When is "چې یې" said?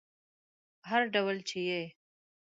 1.49-1.83